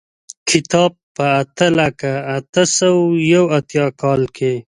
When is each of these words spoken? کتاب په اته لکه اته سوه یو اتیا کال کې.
کتاب 0.49 0.91
په 1.15 1.23
اته 1.41 1.67
لکه 1.79 2.11
اته 2.37 2.63
سوه 2.77 3.03
یو 3.33 3.43
اتیا 3.57 3.85
کال 4.01 4.21
کې. 4.35 4.53